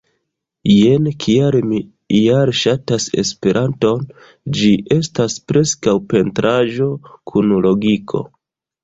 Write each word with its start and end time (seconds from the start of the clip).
Jen 0.75 1.07
kial 1.25 1.57
mi 1.73 1.81
ial 2.19 2.51
ŝatas 2.59 3.05
Esperanton 3.23 4.01
ĝi 4.61 4.71
estas 4.95 5.37
preskaŭ 5.53 5.95
pentraĵo 6.15 6.89
kun 7.33 7.53
logiko 7.69 8.25